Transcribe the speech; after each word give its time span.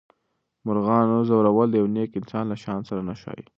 د 0.57 0.59
مرغانو 0.67 1.17
ځورول 1.29 1.67
د 1.71 1.75
یو 1.81 1.87
نېک 1.95 2.11
انسان 2.19 2.45
له 2.51 2.57
شان 2.63 2.79
سره 2.89 3.01
نه 3.07 3.13
ښایي. 3.21 3.45